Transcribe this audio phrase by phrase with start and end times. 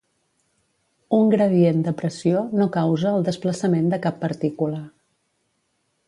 [1.17, 4.81] Un gradient de pressió no causa el desplaçament de cap partícula.